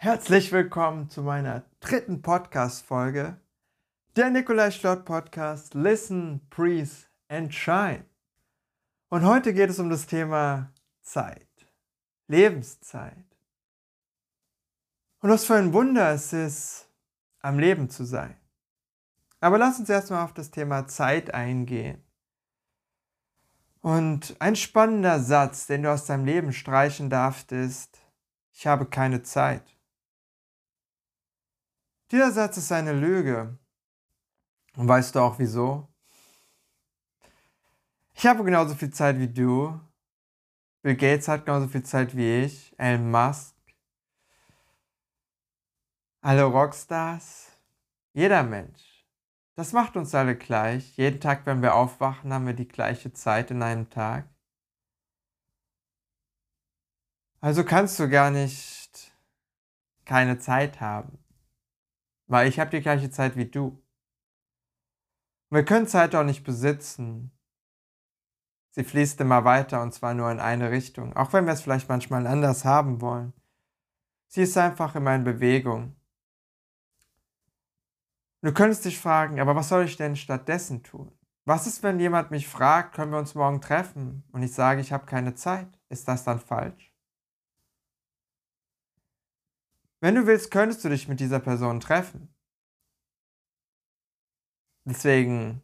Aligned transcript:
Herzlich 0.00 0.52
willkommen 0.52 1.10
zu 1.10 1.24
meiner 1.24 1.64
dritten 1.80 2.22
Podcast-Folge, 2.22 3.36
der 4.14 4.30
Nikolai 4.30 4.70
Schlott 4.70 5.04
Podcast 5.04 5.74
Listen, 5.74 6.40
Breathe 6.50 7.08
and 7.26 7.52
Shine. 7.52 8.04
Und 9.08 9.24
heute 9.24 9.52
geht 9.52 9.70
es 9.70 9.80
um 9.80 9.90
das 9.90 10.06
Thema 10.06 10.72
Zeit, 11.02 11.48
Lebenszeit. 12.28 13.26
Und 15.18 15.30
was 15.30 15.44
für 15.44 15.56
ein 15.56 15.72
Wunder 15.72 16.12
es 16.12 16.32
ist, 16.32 16.88
am 17.40 17.58
Leben 17.58 17.90
zu 17.90 18.04
sein. 18.04 18.36
Aber 19.40 19.58
lass 19.58 19.80
uns 19.80 19.90
erstmal 19.90 20.24
auf 20.24 20.32
das 20.32 20.52
Thema 20.52 20.86
Zeit 20.86 21.34
eingehen. 21.34 22.04
Und 23.80 24.36
ein 24.38 24.54
spannender 24.54 25.18
Satz, 25.18 25.66
den 25.66 25.82
du 25.82 25.92
aus 25.92 26.06
deinem 26.06 26.24
Leben 26.24 26.52
streichen 26.52 27.10
darfst, 27.10 27.50
ist, 27.50 27.98
ich 28.52 28.64
habe 28.68 28.86
keine 28.86 29.24
Zeit. 29.24 29.77
Dieser 32.10 32.32
Satz 32.32 32.56
ist 32.56 32.72
eine 32.72 32.92
Lüge. 32.92 33.58
Und 34.76 34.88
weißt 34.88 35.14
du 35.14 35.20
auch 35.20 35.38
wieso? 35.38 35.88
Ich 38.14 38.26
habe 38.26 38.44
genauso 38.44 38.74
viel 38.74 38.90
Zeit 38.90 39.18
wie 39.18 39.28
du. 39.28 39.78
Bill 40.82 40.96
Gates 40.96 41.28
hat 41.28 41.44
genauso 41.44 41.68
viel 41.68 41.82
Zeit 41.82 42.16
wie 42.16 42.44
ich. 42.44 42.74
Elon 42.78 43.10
Musk. 43.10 43.54
Alle 46.20 46.44
Rockstars. 46.44 47.52
Jeder 48.14 48.42
Mensch. 48.42 49.04
Das 49.54 49.72
macht 49.72 49.96
uns 49.96 50.14
alle 50.14 50.36
gleich. 50.36 50.96
Jeden 50.96 51.20
Tag, 51.20 51.44
wenn 51.44 51.62
wir 51.62 51.74
aufwachen, 51.74 52.32
haben 52.32 52.46
wir 52.46 52.54
die 52.54 52.68
gleiche 52.68 53.12
Zeit 53.12 53.50
in 53.50 53.62
einem 53.62 53.90
Tag. 53.90 54.28
Also 57.40 57.64
kannst 57.64 57.98
du 57.98 58.08
gar 58.08 58.30
nicht 58.30 59.12
keine 60.04 60.38
Zeit 60.38 60.80
haben. 60.80 61.18
Weil 62.28 62.48
ich 62.48 62.60
habe 62.60 62.70
die 62.70 62.80
gleiche 62.80 63.10
Zeit 63.10 63.36
wie 63.36 63.46
du. 63.46 63.82
Wir 65.50 65.64
können 65.64 65.86
Zeit 65.86 66.14
auch 66.14 66.24
nicht 66.24 66.44
besitzen. 66.44 67.32
Sie 68.70 68.84
fließt 68.84 69.20
immer 69.20 69.44
weiter 69.44 69.82
und 69.82 69.92
zwar 69.92 70.14
nur 70.14 70.30
in 70.30 70.38
eine 70.38 70.70
Richtung, 70.70 71.16
auch 71.16 71.32
wenn 71.32 71.46
wir 71.46 71.54
es 71.54 71.62
vielleicht 71.62 71.88
manchmal 71.88 72.26
anders 72.26 72.64
haben 72.64 73.00
wollen. 73.00 73.32
Sie 74.28 74.42
ist 74.42 74.56
einfach 74.58 74.94
immer 74.94 75.14
in 75.14 75.24
Bewegung. 75.24 75.96
Du 78.42 78.52
könntest 78.52 78.84
dich 78.84 79.00
fragen, 79.00 79.40
aber 79.40 79.56
was 79.56 79.70
soll 79.70 79.84
ich 79.84 79.96
denn 79.96 80.14
stattdessen 80.14 80.82
tun? 80.82 81.10
Was 81.44 81.66
ist, 81.66 81.82
wenn 81.82 81.98
jemand 81.98 82.30
mich 82.30 82.46
fragt, 82.46 82.94
können 82.94 83.10
wir 83.10 83.18
uns 83.18 83.34
morgen 83.34 83.62
treffen 83.62 84.22
und 84.32 84.42
ich 84.42 84.52
sage, 84.52 84.82
ich 84.82 84.92
habe 84.92 85.06
keine 85.06 85.34
Zeit? 85.34 85.66
Ist 85.88 86.06
das 86.06 86.24
dann 86.24 86.38
falsch? 86.38 86.87
Wenn 90.00 90.14
du 90.14 90.26
willst, 90.26 90.50
könntest 90.50 90.84
du 90.84 90.88
dich 90.88 91.08
mit 91.08 91.20
dieser 91.20 91.40
Person 91.40 91.80
treffen. 91.80 92.34
Deswegen 94.84 95.62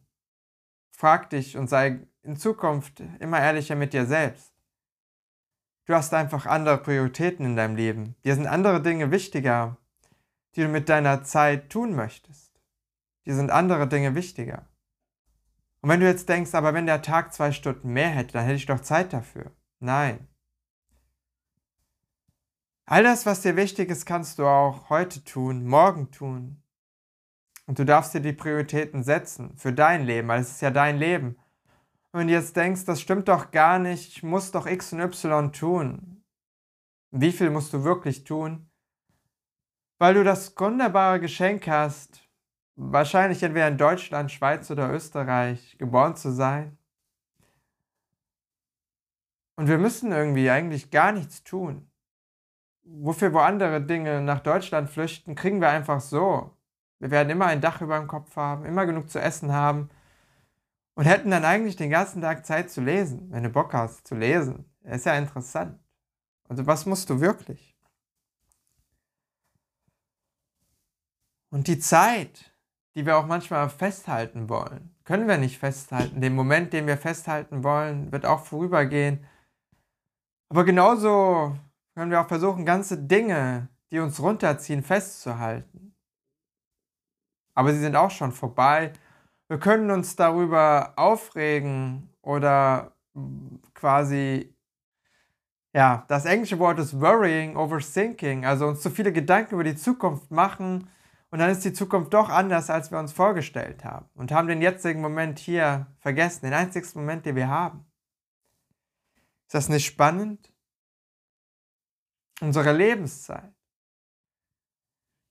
frag 0.90 1.30
dich 1.30 1.56
und 1.56 1.68
sei 1.68 2.06
in 2.22 2.36
Zukunft 2.36 3.00
immer 3.20 3.40
ehrlicher 3.40 3.76
mit 3.76 3.92
dir 3.92 4.06
selbst. 4.06 4.52
Du 5.86 5.94
hast 5.94 6.14
einfach 6.14 6.46
andere 6.46 6.78
Prioritäten 6.78 7.44
in 7.44 7.56
deinem 7.56 7.76
Leben. 7.76 8.16
Dir 8.24 8.34
sind 8.34 8.46
andere 8.46 8.82
Dinge 8.82 9.10
wichtiger, 9.10 9.76
die 10.56 10.62
du 10.62 10.68
mit 10.68 10.88
deiner 10.88 11.22
Zeit 11.24 11.70
tun 11.70 11.94
möchtest. 11.94 12.58
Dir 13.26 13.34
sind 13.34 13.50
andere 13.50 13.86
Dinge 13.88 14.14
wichtiger. 14.14 14.66
Und 15.80 15.90
wenn 15.90 16.00
du 16.00 16.06
jetzt 16.06 16.28
denkst, 16.28 16.54
aber 16.54 16.72
wenn 16.72 16.86
der 16.86 17.02
Tag 17.02 17.34
zwei 17.34 17.52
Stunden 17.52 17.92
mehr 17.92 18.08
hätte, 18.08 18.32
dann 18.32 18.44
hätte 18.44 18.56
ich 18.56 18.66
doch 18.66 18.80
Zeit 18.80 19.12
dafür. 19.12 19.52
Nein. 19.80 20.26
All 22.86 23.02
das, 23.02 23.24
was 23.24 23.40
dir 23.40 23.56
wichtig 23.56 23.88
ist, 23.88 24.04
kannst 24.04 24.38
du 24.38 24.44
auch 24.46 24.90
heute 24.90 25.24
tun, 25.24 25.64
morgen 25.64 26.10
tun. 26.10 26.62
Und 27.66 27.78
du 27.78 27.86
darfst 27.86 28.12
dir 28.12 28.20
die 28.20 28.34
Prioritäten 28.34 29.02
setzen 29.02 29.56
für 29.56 29.72
dein 29.72 30.04
Leben, 30.04 30.28
weil 30.28 30.42
es 30.42 30.50
ist 30.50 30.60
ja 30.60 30.70
dein 30.70 30.98
Leben. 30.98 31.38
Und 32.12 32.20
wenn 32.20 32.26
du 32.26 32.34
jetzt 32.34 32.56
denkst, 32.56 32.84
das 32.84 33.00
stimmt 33.00 33.28
doch 33.28 33.50
gar 33.52 33.78
nicht, 33.78 34.08
ich 34.16 34.22
muss 34.22 34.50
doch 34.50 34.66
X 34.66 34.92
und 34.92 35.00
Y 35.00 35.50
tun. 35.52 36.22
Wie 37.10 37.32
viel 37.32 37.48
musst 37.48 37.72
du 37.72 37.84
wirklich 37.84 38.24
tun? 38.24 38.68
Weil 39.98 40.12
du 40.12 40.22
das 40.22 40.54
wunderbare 40.58 41.20
Geschenk 41.20 41.66
hast, 41.66 42.28
wahrscheinlich 42.76 43.42
entweder 43.42 43.68
in 43.68 43.78
Deutschland, 43.78 44.30
Schweiz 44.30 44.70
oder 44.70 44.92
Österreich 44.92 45.78
geboren 45.78 46.16
zu 46.16 46.32
sein. 46.32 46.76
Und 49.56 49.68
wir 49.68 49.78
müssen 49.78 50.12
irgendwie 50.12 50.50
eigentlich 50.50 50.90
gar 50.90 51.12
nichts 51.12 51.44
tun 51.44 51.90
wofür 52.84 53.32
wo 53.32 53.38
andere 53.38 53.80
Dinge 53.80 54.20
nach 54.20 54.40
Deutschland 54.40 54.90
flüchten, 54.90 55.34
kriegen 55.34 55.60
wir 55.60 55.68
einfach 55.70 56.00
so. 56.00 56.56
Wir 56.98 57.10
werden 57.10 57.30
immer 57.30 57.46
ein 57.46 57.60
Dach 57.60 57.80
über 57.80 57.98
dem 57.98 58.08
Kopf 58.08 58.36
haben, 58.36 58.64
immer 58.64 58.86
genug 58.86 59.10
zu 59.10 59.20
essen 59.20 59.52
haben 59.52 59.90
und 60.94 61.04
hätten 61.04 61.30
dann 61.30 61.44
eigentlich 61.44 61.76
den 61.76 61.90
ganzen 61.90 62.22
Tag 62.22 62.46
Zeit 62.46 62.70
zu 62.70 62.80
lesen, 62.80 63.30
wenn 63.30 63.42
du 63.42 63.50
Bock 63.50 63.72
hast 63.74 64.06
zu 64.06 64.14
lesen. 64.14 64.64
Das 64.82 64.98
ist 64.98 65.06
ja 65.06 65.16
interessant. 65.16 65.78
Also 66.48 66.66
was 66.66 66.86
musst 66.86 67.10
du 67.10 67.20
wirklich? 67.20 67.76
Und 71.50 71.68
die 71.68 71.78
Zeit, 71.78 72.52
die 72.94 73.06
wir 73.06 73.16
auch 73.16 73.26
manchmal 73.26 73.68
festhalten 73.70 74.48
wollen, 74.48 74.94
können 75.04 75.28
wir 75.28 75.38
nicht 75.38 75.58
festhalten. 75.58 76.20
Den 76.20 76.34
Moment, 76.34 76.72
den 76.72 76.86
wir 76.86 76.96
festhalten 76.96 77.62
wollen, 77.62 78.10
wird 78.12 78.26
auch 78.26 78.44
vorübergehen. 78.44 79.24
Aber 80.48 80.64
genauso 80.64 81.56
können 81.94 82.10
wir 82.10 82.20
auch 82.20 82.28
versuchen, 82.28 82.64
ganze 82.64 82.98
Dinge, 82.98 83.68
die 83.90 84.00
uns 84.00 84.20
runterziehen, 84.20 84.82
festzuhalten. 84.82 85.94
Aber 87.54 87.72
sie 87.72 87.78
sind 87.78 87.94
auch 87.96 88.10
schon 88.10 88.32
vorbei. 88.32 88.92
Wir 89.48 89.58
können 89.58 89.90
uns 89.90 90.16
darüber 90.16 90.94
aufregen 90.96 92.10
oder 92.22 92.96
quasi, 93.74 94.52
ja, 95.72 96.04
das 96.08 96.24
englische 96.24 96.58
Wort 96.58 96.78
ist 96.80 97.00
worrying, 97.00 97.56
overthinking, 97.56 98.44
also 98.44 98.66
uns 98.66 98.80
zu 98.80 98.90
viele 98.90 99.12
Gedanken 99.12 99.54
über 99.54 99.64
die 99.64 99.76
Zukunft 99.76 100.30
machen 100.30 100.88
und 101.30 101.38
dann 101.38 101.50
ist 101.50 101.64
die 101.64 101.72
Zukunft 101.72 102.14
doch 102.14 102.28
anders, 102.28 102.70
als 102.70 102.90
wir 102.90 102.98
uns 102.98 103.12
vorgestellt 103.12 103.84
haben 103.84 104.08
und 104.14 104.32
haben 104.32 104.48
den 104.48 104.62
jetzigen 104.62 105.00
Moment 105.00 105.38
hier 105.38 105.86
vergessen, 105.98 106.46
den 106.46 106.54
einzigsten 106.54 107.00
Moment, 107.00 107.26
den 107.26 107.36
wir 107.36 107.48
haben. 107.48 107.84
Ist 109.46 109.54
das 109.54 109.68
nicht 109.68 109.84
spannend? 109.84 110.53
Unsere 112.40 112.72
Lebenszeit. 112.72 113.54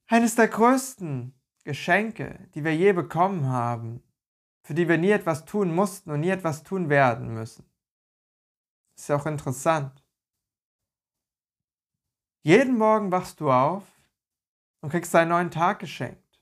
Eines 0.07 0.35
der 0.35 0.47
größten 0.47 1.33
Geschenke, 1.63 2.49
die 2.53 2.63
wir 2.63 2.75
je 2.75 2.93
bekommen 2.93 3.47
haben, 3.47 4.03
für 4.65 4.73
die 4.73 4.87
wir 4.87 4.97
nie 4.97 5.11
etwas 5.11 5.45
tun 5.45 5.73
mussten 5.73 6.11
und 6.11 6.21
nie 6.21 6.29
etwas 6.29 6.63
tun 6.63 6.89
werden 6.89 7.33
müssen. 7.33 7.65
Ist 8.97 9.09
ja 9.09 9.15
auch 9.15 9.25
interessant. 9.25 10.03
Jeden 12.45 12.77
Morgen 12.77 13.11
wachst 13.11 13.39
du 13.39 13.51
auf 13.51 13.83
und 14.81 14.89
kriegst 14.89 15.15
einen 15.15 15.29
neuen 15.29 15.51
Tag 15.51 15.79
geschenkt. 15.79 16.41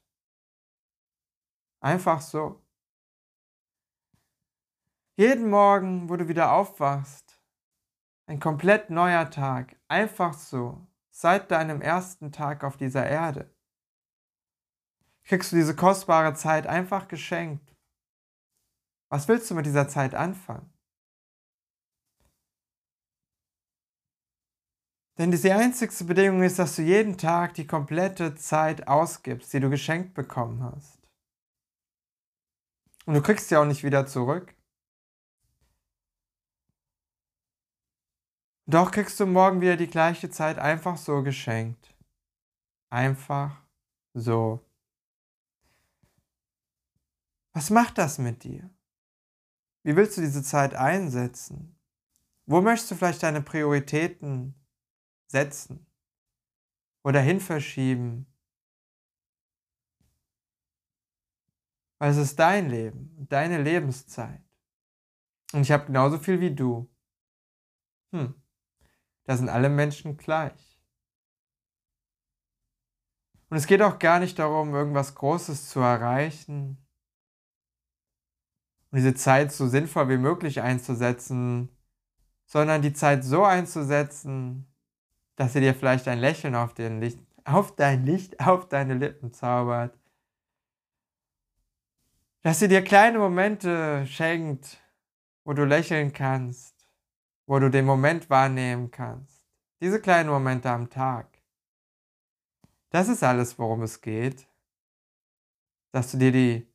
Einfach 1.80 2.22
so. 2.22 2.62
Jeden 5.16 5.50
Morgen, 5.50 6.10
wo 6.10 6.16
du 6.16 6.28
wieder 6.28 6.52
aufwachst, 6.52 7.31
ein 8.28 8.40
komplett 8.40 8.90
neuer 8.90 9.30
Tag, 9.30 9.76
einfach 9.88 10.34
so, 10.34 10.88
seit 11.12 11.52
deinem 11.52 11.82
ersten 11.82 12.32
Tag 12.32 12.64
auf 12.64 12.78
dieser 12.78 13.06
Erde. 13.06 13.54
Kriegst 15.24 15.52
du 15.52 15.56
diese 15.56 15.76
kostbare 15.76 16.34
Zeit 16.34 16.68
einfach 16.68 17.08
geschenkt. 17.08 17.76
Was 19.10 19.28
willst 19.28 19.50
du 19.52 19.56
mit 19.56 19.66
dieser 19.66 19.88
Zeit 19.88 20.16
anfangen? 20.16 20.72
Denn 25.18 25.32
die 25.32 25.52
einzigste 25.52 26.06
Bedingung 26.06 26.42
ist, 26.42 26.58
dass 26.58 26.78
du 26.78 26.82
jeden 26.82 27.18
Tag 27.18 27.54
die 27.54 27.68
komplette 27.68 28.34
Zeit 28.36 28.88
ausgibst, 28.88 29.54
die 29.54 29.60
du 29.60 29.70
geschenkt 29.70 30.14
bekommen 30.14 30.64
hast. 30.64 30.98
Und 33.06 33.14
du 33.16 33.22
kriegst 33.22 33.50
sie 33.50 33.58
auch 33.58 33.66
nicht 33.66 33.84
wieder 33.84 34.08
zurück. 34.08 34.56
Doch 38.72 38.90
kriegst 38.92 39.20
du 39.20 39.26
morgen 39.26 39.60
wieder 39.60 39.76
die 39.76 39.90
gleiche 39.90 40.30
Zeit 40.30 40.58
einfach 40.58 40.96
so 40.96 41.24
geschenkt. 41.24 41.94
Einfach 42.90 43.62
so. 44.14 44.66
Was 47.52 47.70
macht 47.70 47.98
das 47.98 48.18
mit 48.18 48.46
dir? 48.46 48.70
Wie 49.84 49.98
willst 49.98 50.16
du 50.16 50.22
diese 50.22 50.42
Zeit 50.42 50.74
einsetzen? 50.74 51.78
Wo 52.46 52.62
möchtest 52.62 52.92
du 52.92 52.96
vielleicht 52.96 53.24
deine 53.24 53.42
Prioritäten 53.42 54.56
setzen 55.28 55.86
oder 57.04 57.20
hin 57.20 57.42
verschieben? 57.42 58.26
Weil 62.00 62.12
es 62.12 62.18
ist 62.18 62.40
dein 62.40 62.70
Leben, 62.70 63.28
deine 63.28 63.62
Lebenszeit. 63.62 64.46
Und 65.52 65.64
ich 65.64 65.74
habe 65.74 65.88
genauso 65.88 66.18
viel 66.20 66.40
wie 66.40 66.56
du. 66.56 66.90
Hm. 68.14 68.41
Da 69.26 69.38
sind 69.38 69.50
alle 69.50 69.70
Menschen 69.70 70.18
gleich. 70.18 70.80
Und 73.50 73.58
es 73.58 73.68
geht 73.68 73.82
auch 73.82 74.00
gar 74.00 74.20
nicht 74.20 74.40
darum, 74.40 74.74
irgendwas 74.74 75.14
Großes 75.16 75.70
zu 75.70 75.82
erreichen 75.82 76.78
und 78.92 78.98
diese 78.98 79.14
Zeit 79.14 79.52
so 79.54 79.68
sinnvoll 79.68 80.10
wie 80.10 80.18
möglich 80.18 80.62
einzusetzen, 80.62 81.70
sondern 82.46 82.82
die 82.82 82.94
Zeit 82.94 83.24
so 83.24 83.46
einzusetzen, 83.46 84.68
dass 85.38 85.54
sie 85.54 85.62
dir 85.62 85.74
vielleicht 85.74 86.08
ein 86.10 86.20
Lächeln 86.20 86.56
auf, 86.56 86.74
den 86.74 87.00
Licht, 87.00 87.20
auf 87.46 87.76
dein 87.76 88.06
Licht, 88.06 88.40
auf 88.42 88.68
deine 88.68 88.96
Lippen 88.96 89.32
zaubert. 89.32 89.98
Dass 92.42 92.60
sie 92.60 92.68
dir 92.68 92.84
kleine 92.84 93.20
Momente 93.20 94.06
schenkt, 94.08 94.82
wo 95.46 95.54
du 95.54 95.64
lächeln 95.64 96.12
kannst, 96.12 96.81
wo 97.52 97.60
du 97.60 97.70
den 97.70 97.84
Moment 97.84 98.30
wahrnehmen 98.30 98.92
kannst. 98.92 99.46
Diese 99.82 100.00
kleinen 100.00 100.30
Momente 100.30 100.70
am 100.70 100.90
Tag. 100.90 101.28
Das 102.92 103.10
ist 103.10 103.24
alles, 103.24 103.60
worum 103.60 103.82
es 103.82 104.00
geht. 104.00 104.48
Dass 105.92 106.12
du 106.12 106.18
dir 106.18 106.32
die 106.32 106.74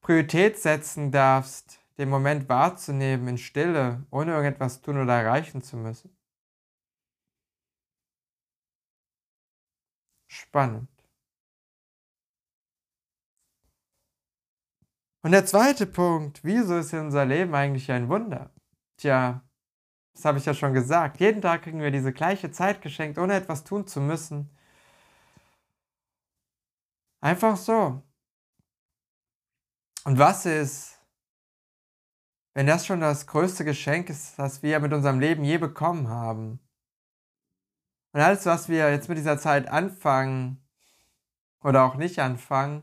Priorität 0.00 0.56
setzen 0.56 1.10
darfst, 1.10 1.80
den 1.98 2.10
Moment 2.10 2.48
wahrzunehmen 2.48 3.26
in 3.26 3.38
Stille, 3.38 4.06
ohne 4.12 4.34
irgendetwas 4.34 4.82
tun 4.82 5.02
oder 5.02 5.14
erreichen 5.20 5.62
zu 5.62 5.76
müssen. 5.76 6.16
Spannend. 10.28 10.88
Und 15.22 15.32
der 15.32 15.44
zweite 15.44 15.86
Punkt, 15.86 16.44
wieso 16.44 16.76
ist 16.76 16.94
unser 16.94 17.26
Leben 17.26 17.52
eigentlich 17.56 17.90
ein 17.90 18.08
Wunder? 18.08 18.54
Tja, 18.96 19.42
das 20.18 20.24
habe 20.24 20.38
ich 20.38 20.46
ja 20.46 20.52
schon 20.52 20.74
gesagt. 20.74 21.20
Jeden 21.20 21.40
Tag 21.40 21.62
kriegen 21.62 21.80
wir 21.80 21.92
diese 21.92 22.12
gleiche 22.12 22.50
Zeit 22.50 22.82
geschenkt, 22.82 23.18
ohne 23.18 23.34
etwas 23.34 23.62
tun 23.62 23.86
zu 23.86 24.00
müssen. 24.00 24.50
Einfach 27.20 27.56
so. 27.56 28.02
Und 30.02 30.18
was 30.18 30.44
ist, 30.44 30.98
wenn 32.52 32.66
das 32.66 32.84
schon 32.84 33.00
das 33.00 33.28
größte 33.28 33.64
Geschenk 33.64 34.10
ist, 34.10 34.36
das 34.40 34.60
wir 34.64 34.80
mit 34.80 34.92
unserem 34.92 35.20
Leben 35.20 35.44
je 35.44 35.58
bekommen 35.58 36.08
haben? 36.08 36.58
Und 38.10 38.20
alles, 38.20 38.44
was 38.44 38.68
wir 38.68 38.90
jetzt 38.90 39.08
mit 39.08 39.18
dieser 39.18 39.38
Zeit 39.38 39.68
anfangen 39.68 40.60
oder 41.62 41.84
auch 41.84 41.94
nicht 41.94 42.18
anfangen, 42.18 42.82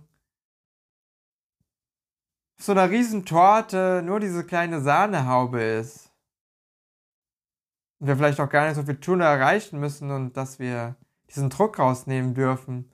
so 2.57 2.71
einer 2.71 2.89
Riesentorte 2.89 4.01
nur 4.05 4.21
diese 4.21 4.45
kleine 4.45 4.79
Sahnehaube 4.79 5.61
ist. 5.61 6.04
Und 7.99 8.07
wir 8.07 8.15
vielleicht 8.15 8.39
auch 8.39 8.49
gar 8.49 8.65
nicht 8.65 8.75
so 8.75 8.83
viel 8.83 8.99
tun 8.99 9.17
oder 9.17 9.29
erreichen 9.29 9.79
müssen 9.79 10.11
und 10.11 10.35
dass 10.35 10.59
wir 10.59 10.95
diesen 11.29 11.49
Druck 11.49 11.79
rausnehmen 11.79 12.33
dürfen. 12.33 12.91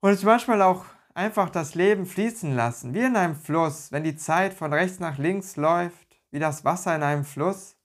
Und 0.00 0.10
es 0.10 0.22
manchmal 0.22 0.62
auch 0.62 0.84
einfach 1.14 1.50
das 1.50 1.74
Leben 1.74 2.06
fließen 2.06 2.54
lassen, 2.54 2.94
wie 2.94 3.00
in 3.00 3.16
einem 3.16 3.34
Fluss, 3.34 3.90
wenn 3.90 4.04
die 4.04 4.16
Zeit 4.16 4.54
von 4.54 4.72
rechts 4.72 5.00
nach 5.00 5.18
links 5.18 5.56
läuft, 5.56 6.20
wie 6.30 6.38
das 6.38 6.64
Wasser 6.64 6.94
in 6.94 7.02
einem 7.02 7.24
Fluss. 7.24 7.76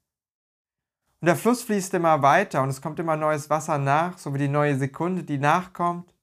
Und 1.22 1.28
der 1.28 1.36
Fluss 1.36 1.63
fließt 1.63 1.94
immer 1.94 2.22
weiter 2.22 2.62
und 2.62 2.69
es 2.69 2.81
kommt 2.81 3.00
immer 3.00 3.16
neues 3.16 3.50
Wasser 3.50 3.78
nach, 3.78 4.18
so 4.18 4.33
wie 4.33 4.39
die 4.39 4.48
neue 4.48 4.78
Sekunde, 4.78 5.24
die 5.24 5.38
nachkommt. 5.38 6.13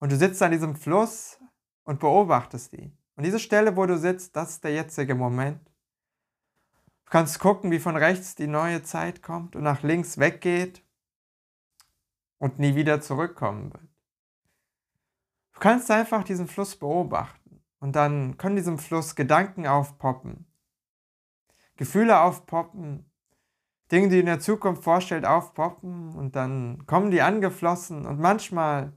Und 0.00 0.12
du 0.12 0.16
sitzt 0.16 0.42
an 0.42 0.52
diesem 0.52 0.76
Fluss 0.76 1.38
und 1.84 2.00
beobachtest 2.00 2.72
ihn. 2.72 2.96
Und 3.16 3.24
diese 3.24 3.40
Stelle, 3.40 3.76
wo 3.76 3.84
du 3.84 3.98
sitzt, 3.98 4.36
das 4.36 4.50
ist 4.50 4.64
der 4.64 4.72
jetzige 4.72 5.14
Moment. 5.14 5.67
Du 7.08 7.12
kannst 7.12 7.38
gucken, 7.38 7.70
wie 7.70 7.78
von 7.78 7.96
rechts 7.96 8.34
die 8.34 8.46
neue 8.46 8.82
Zeit 8.82 9.22
kommt 9.22 9.56
und 9.56 9.62
nach 9.62 9.82
links 9.82 10.18
weggeht 10.18 10.84
und 12.36 12.58
nie 12.58 12.74
wieder 12.74 13.00
zurückkommen 13.00 13.72
wird. 13.72 13.88
Du 15.54 15.60
kannst 15.60 15.90
einfach 15.90 16.22
diesen 16.22 16.48
Fluss 16.48 16.76
beobachten 16.76 17.64
und 17.80 17.96
dann 17.96 18.36
können 18.36 18.56
diesem 18.56 18.78
Fluss 18.78 19.16
Gedanken 19.16 19.66
aufpoppen, 19.66 20.44
Gefühle 21.76 22.20
aufpoppen, 22.20 23.10
Dinge, 23.90 24.08
die 24.08 24.16
du 24.16 24.20
in 24.20 24.26
der 24.26 24.40
Zukunft 24.40 24.84
vorstellt, 24.84 25.24
aufpoppen 25.24 26.14
und 26.14 26.36
dann 26.36 26.84
kommen 26.84 27.10
die 27.10 27.22
angeflossen 27.22 28.04
und 28.04 28.20
manchmal, 28.20 28.92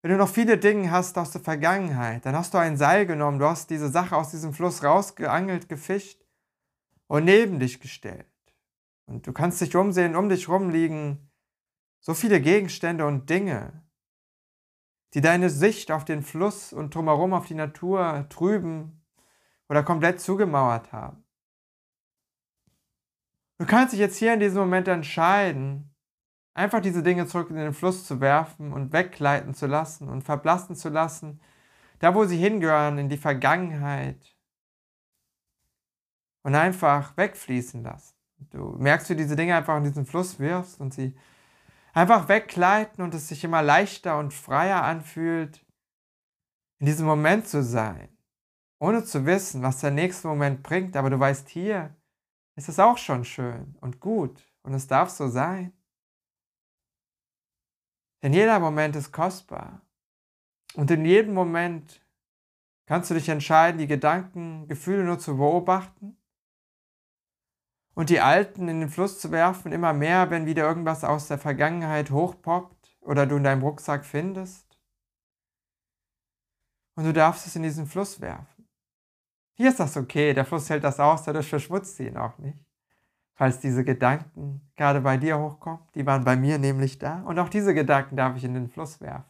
wenn 0.00 0.12
du 0.12 0.16
noch 0.16 0.30
viele 0.30 0.56
Dinge 0.56 0.90
hast 0.90 1.18
aus 1.18 1.32
der 1.32 1.42
Vergangenheit, 1.42 2.24
dann 2.24 2.34
hast 2.34 2.54
du 2.54 2.58
ein 2.58 2.78
Seil 2.78 3.04
genommen, 3.04 3.38
du 3.38 3.44
hast 3.44 3.68
diese 3.68 3.90
Sache 3.90 4.16
aus 4.16 4.30
diesem 4.30 4.54
Fluss 4.54 4.82
rausgeangelt, 4.82 5.68
gefischt 5.68 6.24
und 7.08 7.24
neben 7.24 7.58
dich 7.58 7.80
gestellt. 7.80 8.26
Und 9.06 9.26
du 9.26 9.32
kannst 9.32 9.60
dich 9.60 9.74
umsehen, 9.74 10.14
um 10.14 10.28
dich 10.28 10.48
rum 10.48 10.70
liegen 10.70 11.28
so 12.00 12.14
viele 12.14 12.40
Gegenstände 12.40 13.06
und 13.06 13.28
Dinge, 13.28 13.82
die 15.14 15.20
deine 15.20 15.50
Sicht 15.50 15.90
auf 15.90 16.04
den 16.04 16.22
Fluss 16.22 16.72
und 16.72 16.94
drumherum 16.94 17.32
auf 17.32 17.46
die 17.46 17.54
Natur 17.54 18.26
trüben 18.28 19.04
oder 19.68 19.82
komplett 19.82 20.20
zugemauert 20.20 20.92
haben. 20.92 21.24
Du 23.58 23.66
kannst 23.66 23.92
dich 23.92 24.00
jetzt 24.00 24.16
hier 24.18 24.34
in 24.34 24.40
diesem 24.40 24.60
Moment 24.60 24.86
entscheiden, 24.86 25.94
einfach 26.54 26.80
diese 26.80 27.02
Dinge 27.02 27.26
zurück 27.26 27.50
in 27.50 27.56
den 27.56 27.72
Fluss 27.72 28.06
zu 28.06 28.20
werfen 28.20 28.72
und 28.72 28.92
wegleiten 28.92 29.54
zu 29.54 29.66
lassen 29.66 30.08
und 30.08 30.22
verblassen 30.22 30.76
zu 30.76 30.88
lassen, 30.88 31.40
da 31.98 32.14
wo 32.14 32.24
sie 32.24 32.36
hingehören, 32.36 32.98
in 32.98 33.08
die 33.08 33.16
Vergangenheit 33.16 34.37
und 36.48 36.54
einfach 36.54 37.14
wegfließen 37.18 37.82
lassen. 37.82 38.14
Du 38.52 38.74
merkst, 38.78 39.10
wie 39.10 39.16
diese 39.16 39.36
Dinge 39.36 39.54
einfach 39.54 39.76
in 39.76 39.84
diesen 39.84 40.06
Fluss 40.06 40.38
wirfst 40.38 40.80
und 40.80 40.94
sie 40.94 41.14
einfach 41.92 42.26
weggleiten 42.30 43.04
und 43.04 43.12
es 43.12 43.28
sich 43.28 43.44
immer 43.44 43.60
leichter 43.60 44.18
und 44.18 44.32
freier 44.32 44.82
anfühlt, 44.82 45.62
in 46.78 46.86
diesem 46.86 47.04
Moment 47.04 47.46
zu 47.46 47.62
sein, 47.62 48.08
ohne 48.78 49.04
zu 49.04 49.26
wissen, 49.26 49.60
was 49.60 49.80
der 49.80 49.90
nächste 49.90 50.26
Moment 50.26 50.62
bringt, 50.62 50.96
aber 50.96 51.10
du 51.10 51.20
weißt, 51.20 51.50
hier 51.50 51.94
ist 52.56 52.70
es 52.70 52.78
auch 52.78 52.96
schon 52.96 53.26
schön 53.26 53.76
und 53.82 54.00
gut 54.00 54.42
und 54.62 54.72
es 54.72 54.86
darf 54.86 55.10
so 55.10 55.28
sein. 55.28 55.74
Denn 58.22 58.32
jeder 58.32 58.58
Moment 58.58 58.96
ist 58.96 59.12
kostbar 59.12 59.82
und 60.76 60.90
in 60.90 61.04
jedem 61.04 61.34
Moment 61.34 62.00
kannst 62.86 63.10
du 63.10 63.14
dich 63.14 63.28
entscheiden, 63.28 63.78
die 63.78 63.86
Gedanken, 63.86 64.66
Gefühle 64.66 65.04
nur 65.04 65.18
zu 65.18 65.36
beobachten 65.36 66.07
und 67.98 68.10
die 68.10 68.20
alten 68.20 68.68
in 68.68 68.78
den 68.78 68.90
Fluss 68.90 69.18
zu 69.18 69.32
werfen, 69.32 69.72
immer 69.72 69.92
mehr, 69.92 70.30
wenn 70.30 70.46
wieder 70.46 70.62
irgendwas 70.62 71.02
aus 71.02 71.26
der 71.26 71.36
Vergangenheit 71.36 72.12
hochpoppt 72.12 72.96
oder 73.00 73.26
du 73.26 73.38
in 73.38 73.42
deinem 73.42 73.62
Rucksack 73.62 74.04
findest. 74.04 74.78
Und 76.94 77.06
du 77.06 77.12
darfst 77.12 77.48
es 77.48 77.56
in 77.56 77.64
diesen 77.64 77.88
Fluss 77.88 78.20
werfen. 78.20 78.68
Hier 79.54 79.70
ist 79.70 79.80
das 79.80 79.96
okay, 79.96 80.32
der 80.32 80.44
Fluss 80.44 80.70
hält 80.70 80.84
das 80.84 81.00
aus, 81.00 81.24
dadurch 81.24 81.48
verschmutzt 81.48 81.96
sie 81.96 82.06
ihn 82.06 82.16
auch 82.16 82.38
nicht. 82.38 82.56
Falls 83.34 83.58
diese 83.58 83.82
Gedanken 83.82 84.70
gerade 84.76 85.00
bei 85.00 85.16
dir 85.16 85.36
hochkommen, 85.36 85.80
die 85.96 86.06
waren 86.06 86.22
bei 86.22 86.36
mir 86.36 86.58
nämlich 86.58 87.00
da. 87.00 87.22
Und 87.22 87.40
auch 87.40 87.48
diese 87.48 87.74
Gedanken 87.74 88.14
darf 88.14 88.36
ich 88.36 88.44
in 88.44 88.54
den 88.54 88.68
Fluss 88.68 89.00
werfen. 89.00 89.28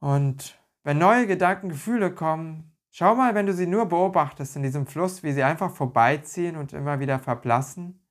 Und 0.00 0.58
wenn 0.82 0.98
neue 0.98 1.28
Gedanken, 1.28 1.68
Gefühle 1.68 2.12
kommen, 2.12 2.69
Schau 2.92 3.14
mal, 3.14 3.34
wenn 3.34 3.46
du 3.46 3.54
sie 3.54 3.66
nur 3.68 3.86
beobachtest 3.86 4.56
in 4.56 4.64
diesem 4.64 4.86
Fluss, 4.86 5.22
wie 5.22 5.32
sie 5.32 5.44
einfach 5.44 5.72
vorbeiziehen 5.72 6.56
und 6.56 6.72
immer 6.72 6.98
wieder 6.98 7.20
verblassen, 7.20 8.04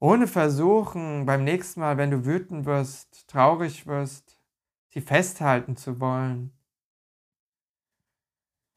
ohne 0.00 0.26
versuchen, 0.26 1.26
beim 1.26 1.44
nächsten 1.44 1.80
Mal, 1.80 1.98
wenn 1.98 2.10
du 2.10 2.24
wütend 2.24 2.64
wirst, 2.64 3.28
traurig 3.28 3.86
wirst, 3.86 4.40
sie 4.88 5.00
festhalten 5.00 5.76
zu 5.76 6.00
wollen. 6.00 6.52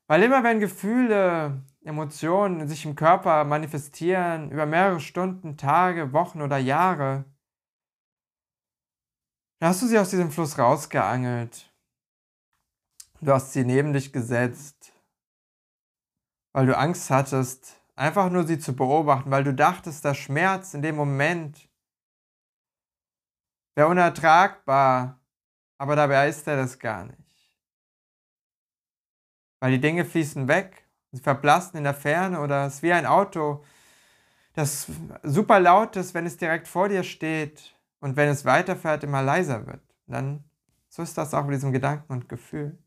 Weil 0.08 0.24
immer 0.24 0.44
wenn 0.44 0.60
Gefühle, 0.60 1.64
Emotionen 1.84 2.68
sich 2.68 2.86
im 2.86 2.96
Körper 2.96 3.46
manifestieren, 3.46 4.52
über 4.52 4.66
mehrere 4.66 5.00
Stunden, 5.00 5.58
Tage, 5.58 6.12
Wochen 6.12 6.42
oder 6.42 6.58
Jahre, 6.58 7.24
dann 9.60 9.70
hast 9.70 9.84
du 9.84 9.88
sie 9.88 10.00
aus 10.00 10.10
diesem 10.10 10.32
Fluss 10.32 10.58
rausgeangelt 10.58 11.71
Du 13.24 13.32
hast 13.32 13.54
sie 13.54 13.64
neben 13.64 13.94
dich 13.94 14.12
gesetzt, 14.12 14.94
weil 16.54 16.66
du 16.66 16.76
Angst 16.76 17.12
hattest, 17.12 17.80
einfach 17.96 18.32
nur 18.32 18.46
sie 18.46 18.58
zu 18.58 18.76
beobachten, 18.76 19.30
weil 19.30 19.44
du 19.44 19.54
dachtest, 19.54 20.04
der 20.04 20.16
Schmerz 20.16 20.74
in 20.74 20.82
dem 20.82 20.96
Moment 20.96 21.70
wäre 23.76 23.90
unertragbar, 23.90 25.20
aber 25.78 25.96
dabei 25.96 26.30
ist 26.30 26.48
er 26.48 26.58
das 26.58 26.80
gar 26.80 27.06
nicht. 27.06 27.18
Weil 29.60 29.74
die 29.74 29.82
Dinge 29.82 30.04
fließen 30.04 30.48
weg, 30.48 30.88
sie 31.12 31.22
verblassen 31.22 31.78
in 31.78 31.84
der 31.84 31.94
Ferne 31.94 32.40
oder 32.40 32.66
es 32.66 32.76
ist 32.76 32.84
wie 32.84 32.92
ein 32.92 33.06
Auto, 33.06 33.64
das 34.54 34.88
super 35.22 35.60
laut 35.60 35.96
ist, 35.96 36.16
wenn 36.16 36.26
es 36.26 36.38
direkt 36.38 36.68
vor 36.68 36.90
dir 36.90 37.04
steht 37.04 37.76
und 38.00 38.16
wenn 38.16 38.30
es 38.30 38.46
weiterfährt, 38.46 39.04
immer 39.04 39.22
leiser 39.22 39.68
wird. 39.68 39.82
dann 40.08 40.44
so 40.90 41.04
ist 41.04 41.18
das 41.18 41.34
auch 41.34 41.46
mit 41.46 41.54
diesem 41.54 41.72
Gedanken 41.72 42.12
und 42.12 42.28
Gefühl. 42.28 42.78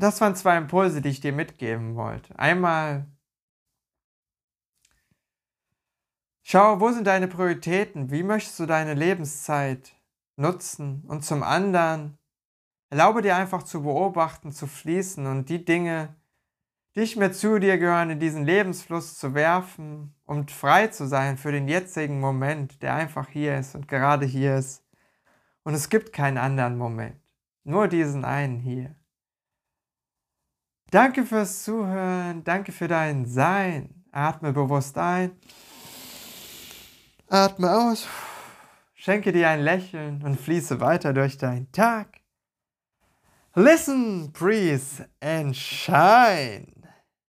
Das 0.00 0.20
waren 0.22 0.34
zwei 0.34 0.56
Impulse, 0.56 1.02
die 1.02 1.10
ich 1.10 1.20
dir 1.20 1.32
mitgeben 1.32 1.94
wollte. 1.94 2.38
Einmal 2.38 3.06
Schau, 6.42 6.80
wo 6.80 6.90
sind 6.90 7.06
deine 7.06 7.28
Prioritäten? 7.28 8.10
Wie 8.10 8.24
möchtest 8.24 8.58
du 8.58 8.66
deine 8.66 8.94
Lebenszeit 8.94 9.92
nutzen? 10.36 11.04
Und 11.06 11.24
zum 11.24 11.42
anderen, 11.42 12.18
erlaube 12.88 13.22
dir 13.22 13.36
einfach 13.36 13.62
zu 13.62 13.82
beobachten, 13.82 14.50
zu 14.50 14.66
fließen 14.66 15.26
und 15.26 15.48
die 15.48 15.64
Dinge, 15.64 16.16
die 16.94 17.00
nicht 17.00 17.16
mehr 17.16 17.30
zu 17.30 17.60
dir 17.60 17.78
gehören, 17.78 18.10
in 18.10 18.18
diesen 18.18 18.44
Lebensfluss 18.44 19.16
zu 19.16 19.34
werfen 19.34 20.14
und 20.24 20.50
frei 20.50 20.88
zu 20.88 21.06
sein 21.06 21.36
für 21.36 21.52
den 21.52 21.68
jetzigen 21.68 22.18
Moment, 22.18 22.82
der 22.82 22.94
einfach 22.94 23.28
hier 23.28 23.56
ist 23.58 23.76
und 23.76 23.86
gerade 23.86 24.26
hier 24.26 24.56
ist. 24.56 24.82
Und 25.62 25.74
es 25.74 25.88
gibt 25.88 26.12
keinen 26.12 26.38
anderen 26.38 26.78
Moment, 26.78 27.20
nur 27.62 27.86
diesen 27.86 28.24
einen 28.24 28.58
hier. 28.58 28.96
Danke 30.90 31.24
fürs 31.24 31.62
Zuhören, 31.62 32.42
danke 32.42 32.72
für 32.72 32.88
dein 32.88 33.24
Sein. 33.24 33.94
Atme 34.10 34.52
bewusst 34.52 34.98
ein, 34.98 35.30
atme 37.28 37.70
aus, 37.70 38.08
schenke 38.94 39.30
dir 39.30 39.48
ein 39.50 39.60
Lächeln 39.60 40.20
und 40.24 40.40
fließe 40.40 40.80
weiter 40.80 41.12
durch 41.12 41.38
deinen 41.38 41.70
Tag. 41.70 42.20
Listen, 43.54 44.32
breathe 44.32 45.08
and 45.20 45.56
shine. 45.56 46.79